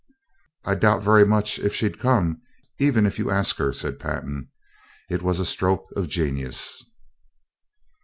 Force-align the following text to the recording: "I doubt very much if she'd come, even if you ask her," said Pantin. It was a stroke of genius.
"I 0.65 0.73
doubt 0.73 1.03
very 1.03 1.27
much 1.27 1.59
if 1.59 1.75
she'd 1.75 1.99
come, 1.99 2.41
even 2.79 3.05
if 3.05 3.19
you 3.19 3.29
ask 3.29 3.57
her," 3.57 3.71
said 3.71 3.99
Pantin. 3.99 4.49
It 5.11 5.21
was 5.21 5.39
a 5.39 5.45
stroke 5.45 5.89
of 5.95 6.07
genius. 6.09 6.83